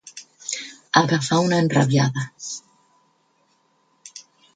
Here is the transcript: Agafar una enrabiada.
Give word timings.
Agafar 1.01 1.37
una 1.41 1.59
enrabiada. 1.65 2.23